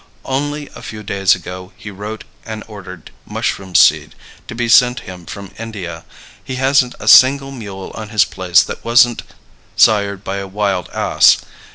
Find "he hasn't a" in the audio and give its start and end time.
6.43-7.07